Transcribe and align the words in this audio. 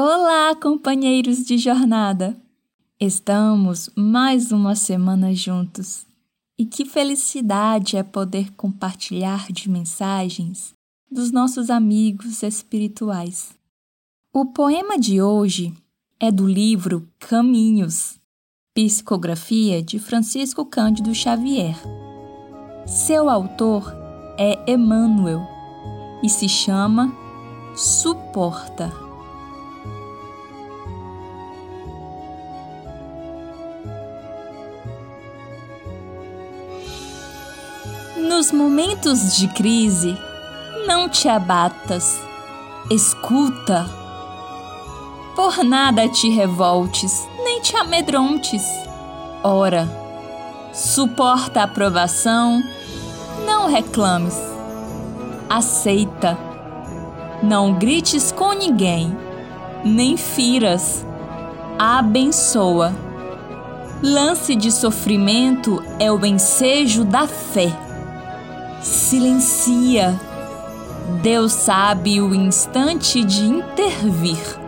Olá, 0.00 0.54
companheiros 0.54 1.44
de 1.44 1.58
jornada! 1.58 2.36
Estamos 3.00 3.90
mais 3.96 4.52
uma 4.52 4.76
semana 4.76 5.34
juntos 5.34 6.06
e 6.56 6.64
que 6.64 6.84
felicidade 6.84 7.96
é 7.96 8.04
poder 8.04 8.52
compartilhar 8.52 9.50
de 9.50 9.68
mensagens 9.68 10.72
dos 11.10 11.32
nossos 11.32 11.68
amigos 11.68 12.44
espirituais. 12.44 13.52
O 14.32 14.46
poema 14.46 14.96
de 14.96 15.20
hoje 15.20 15.74
é 16.20 16.30
do 16.30 16.46
livro 16.46 17.08
Caminhos, 17.18 18.20
psicografia 18.72 19.82
de 19.82 19.98
Francisco 19.98 20.64
Cândido 20.64 21.12
Xavier. 21.12 21.76
Seu 22.86 23.28
autor 23.28 23.92
é 24.38 24.72
Emmanuel 24.72 25.44
e 26.22 26.28
se 26.28 26.48
chama 26.48 27.12
Suporta. 27.74 29.07
Nos 38.18 38.50
momentos 38.50 39.36
de 39.36 39.46
crise, 39.46 40.18
não 40.88 41.08
te 41.08 41.28
abatas, 41.28 42.20
escuta. 42.90 43.88
Por 45.36 45.62
nada 45.62 46.08
te 46.08 46.28
revoltes, 46.28 47.28
nem 47.44 47.60
te 47.60 47.76
amedrontes. 47.76 48.64
Ora, 49.42 49.88
suporta 50.72 51.60
a 51.60 51.64
aprovação, 51.64 52.60
não 53.46 53.68
reclames. 53.68 54.36
Aceita. 55.48 56.36
Não 57.40 57.74
grites 57.74 58.32
com 58.32 58.52
ninguém, 58.52 59.16
nem 59.84 60.16
firas. 60.16 61.06
Abençoa. 61.78 62.92
Lance 64.02 64.56
de 64.56 64.72
sofrimento 64.72 65.80
é 66.00 66.10
o 66.10 66.26
ensejo 66.26 67.04
da 67.04 67.28
fé. 67.28 67.87
Silencia. 68.82 70.18
Deus 71.22 71.52
sabe 71.52 72.20
o 72.20 72.34
instante 72.34 73.24
de 73.24 73.44
intervir. 73.44 74.67